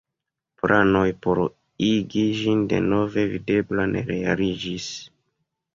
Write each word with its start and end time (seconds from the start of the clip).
Planoj 0.61 1.03
por 1.25 1.41
igi 1.91 2.25
ĝin 2.41 2.67
denove 2.73 3.29
videbla 3.35 3.89
ne 3.95 4.05
realiĝis. 4.13 4.93